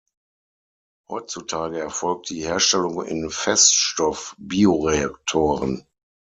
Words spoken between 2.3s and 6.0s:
die Herstellung in Feststoff-Bioreaktoren.